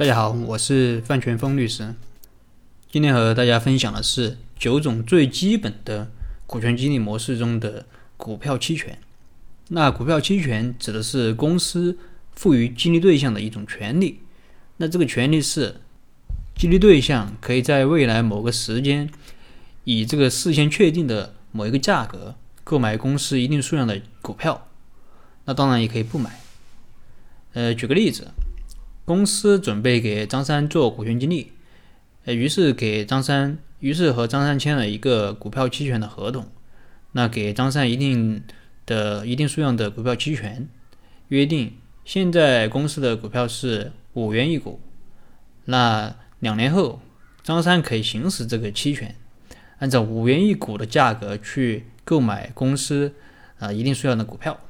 [0.00, 1.94] 大家好，我是范全峰律师。
[2.90, 6.10] 今天和大家分享的是九种最基本的
[6.46, 7.84] 股权激励模式中的
[8.16, 8.98] 股票期权。
[9.68, 11.98] 那股票期权指的是公司
[12.34, 14.20] 赋予激励对象的一种权利。
[14.78, 15.82] 那这个权利是
[16.56, 19.10] 激励对象可以在未来某个时间，
[19.84, 24.66] 以这个事先确定的某一个价格购买公司一定数量的股票。
[25.44, 26.40] 那当然也可以不买。
[27.52, 28.28] 呃，举个例子。
[29.10, 31.50] 公司准备给张三做股权激励，
[32.26, 36.46] 呃，于是给张三，于是和张三签了一个股票期权的合同。
[37.10, 38.44] 那给张三一定
[38.86, 40.68] 的一定数量的股票期权，
[41.26, 41.72] 约定
[42.04, 44.80] 现在公司的股票是五元一股。
[45.64, 47.02] 那两年后，
[47.42, 49.16] 张三可以行使这个期权，
[49.80, 53.12] 按照五元一股的价格去购买公司
[53.58, 54.60] 啊一定数量的股票。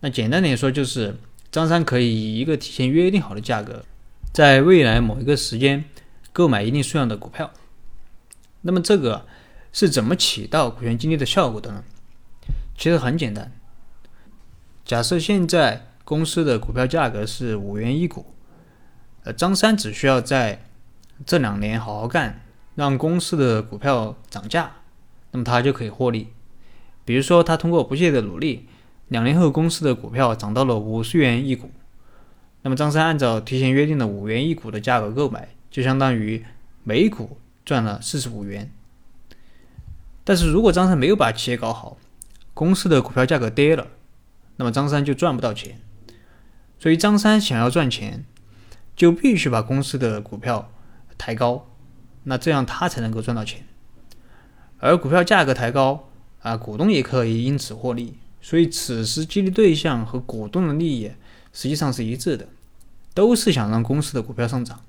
[0.00, 1.16] 那简单点说就是。
[1.56, 3.82] 张三可以以一个提前约定好的价格，
[4.30, 5.86] 在未来某一个时间
[6.30, 7.50] 购买一定数量的股票。
[8.60, 9.24] 那么这个
[9.72, 11.82] 是怎么起到股权激励的效果的呢？
[12.76, 13.50] 其实很简单。
[14.84, 18.34] 假设现在公司的股票价格是五元一股，
[19.24, 20.62] 呃，张三只需要在
[21.24, 22.42] 这两年好好干，
[22.74, 24.72] 让公司的股票涨价，
[25.30, 26.28] 那么他就可以获利。
[27.06, 28.68] 比如说，他通过不懈的努力。
[29.08, 31.70] 两年后，公司的股票涨到了五十元一股，
[32.62, 36.44] 那么张三按照提前约定的五元一股的价格购买，就相当于
[36.82, 38.70] 每股赚了四十五元。
[40.24, 41.96] 但是如果张三没有把企业搞好，
[42.52, 43.86] 公司的股票价格跌了，
[44.56, 45.80] 那么张三就赚不到钱。
[46.80, 48.24] 所以张三想要赚钱，
[48.96, 50.72] 就必须把公司的股票
[51.16, 51.68] 抬高，
[52.24, 53.64] 那这样他才能够赚到钱。
[54.78, 56.08] 而股票价格抬高
[56.42, 58.18] 啊，股东也可以因此获利。
[58.46, 61.10] 所以，此时激励对象和股东的利益
[61.52, 62.48] 实际上是一致的，
[63.12, 64.84] 都是想让公司的股票上涨。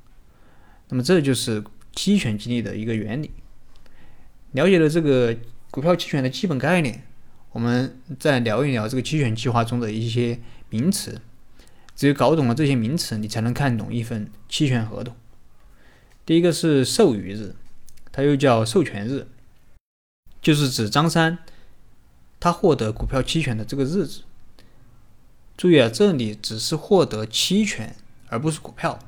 [0.89, 1.63] 那么，这就是
[1.95, 3.31] 期权激励的一个原理。
[4.51, 5.35] 了解了这个
[5.71, 7.01] 股票期权的基本概念，
[7.51, 11.19] 我们再聊一聊这个期权计划中的一些名词。
[11.95, 15.15] 只有搞懂了这些名词，你才能看懂一份期权合同。
[16.27, 17.55] 第一个是授予日，
[18.11, 19.25] 它又叫授权日，
[20.43, 21.39] 就是指张三。
[22.39, 24.21] 他获得股票期权的这个日子，
[25.57, 27.95] 注意啊，这里只是获得期权，
[28.29, 28.99] 而不是股票。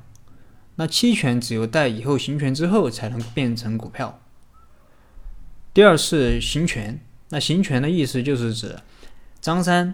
[0.75, 4.19] 那期权只有待以后行权之后才能变成股票。
[5.73, 8.79] 第二是行权，那行权的意思就是指
[9.40, 9.94] 张三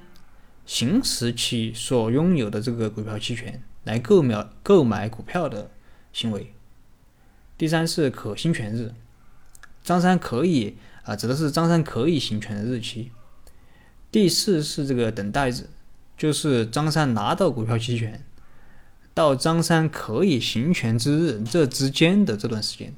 [0.66, 5.70] 行使其所拥有的这个股票期权来购买购买股票的
[6.14, 6.54] 行为。
[7.58, 8.94] 第三是可行权日，
[9.84, 13.12] 张三可以啊，指的是张三可以行权的日期。
[14.16, 15.68] 第四是这个等待日，
[16.18, 18.24] 就是张三拿到股票期权
[19.14, 22.94] 到张三可以行权之日这之间的这段时间，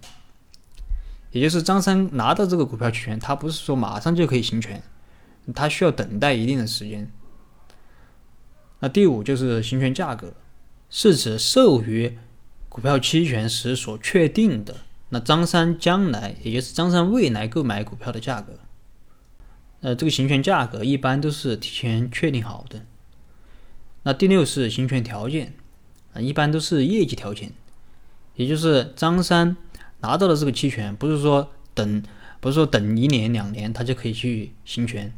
[1.31, 4.83] 也就是张三拿到这个股票期权，他不是说马上就可以行权，
[5.55, 7.11] 他需要等待一定的时间。
[8.81, 10.35] 那第五就是行权价格，
[10.88, 12.16] 是指授予
[12.69, 14.75] 股票期权时所确定的
[15.09, 18.59] 那张三将来，也就是张三未来购买股票的价格。
[19.81, 22.83] 呃，这个行权价格一般都是提前确定好的。
[24.03, 25.53] 那第六是行权条件，
[26.13, 27.51] 啊，一般都是业绩条件，
[28.35, 29.55] 也就是张三
[29.99, 32.01] 拿到了这个期权，不是说等，
[32.39, 35.13] 不是说等一年两年他就可以去行权，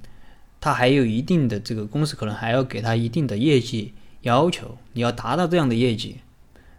[0.59, 6.17] 他还有一定的这个公司可能还要给他一定的业绩要求，你要达到这样的业绩，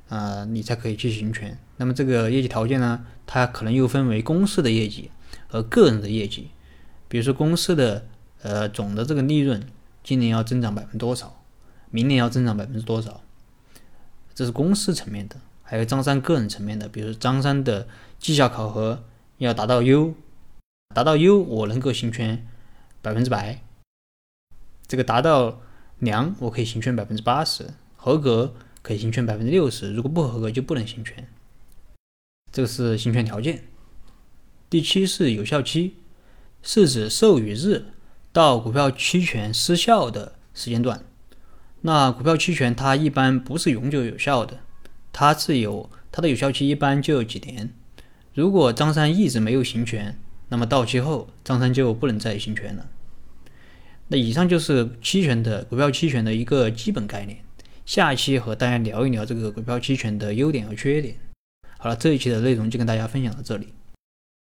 [0.09, 1.57] 啊，你才可以去行权。
[1.79, 5.11] 那么这个业绩条件呢，它可能又分为公司的业绩
[5.47, 6.49] 和个人的业绩。
[7.11, 8.07] 比如说公司的
[8.43, 9.67] 呃总的这个利润
[10.05, 11.43] 今年要增长百分之多少，
[11.91, 13.21] 明年要增长百分之多少，
[14.33, 15.37] 这是公司层面的。
[15.65, 17.89] 还有张三个人层面的，比如说张三的
[18.21, 19.03] 绩效考核
[19.39, 20.15] 要达到优，
[20.95, 22.47] 达到优我能够行权
[23.03, 23.61] 百分之百，
[24.87, 25.61] 这个达到
[25.99, 31.29] 良我可以行权百分之八十，合格可以行权百分之六十，如果不合格就不能行权。
[32.53, 33.65] 这个是行权条件。
[34.69, 35.97] 第七是有效期。
[36.63, 37.87] 是指授予日
[38.33, 41.05] 到股票期权失效的时间段。
[41.83, 44.59] 那股票期权它一般不是永久有效的，
[45.13, 47.73] 它是有它的有效期，一般就几年。
[48.35, 50.19] 如果张三一直没有行权，
[50.49, 52.87] 那么到期后张三就不能再行权了。
[54.09, 57.39] 那以上就是期权的股票期权的一个基本概念。
[57.87, 61.17] 下一期和大家聊一聊这个股票期权的优点和缺点。
[61.79, 63.69] 好了，这一期的内容就跟大家分享到这里。